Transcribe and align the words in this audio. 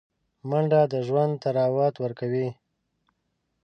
منډه 0.49 0.81
د 0.91 0.93
ژوند 1.07 1.33
طراوت 1.43 1.95
ورکوي 1.99 2.47